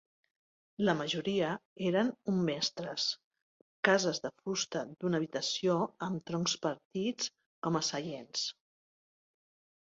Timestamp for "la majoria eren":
0.87-2.07